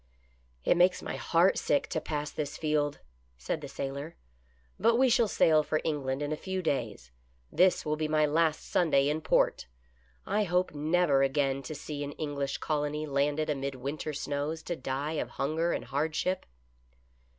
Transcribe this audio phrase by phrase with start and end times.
[0.65, 3.01] "It makes my heart turn sick to pass this field,"
[3.37, 4.15] said the sailor."
[4.79, 7.11] But we shall sail for England in a few days;
[7.51, 9.67] this will be my last Sunday in port.
[10.25, 15.17] I hope never again to see an English colony landed amid winter snows to die
[15.21, 16.47] of hunger and hardship."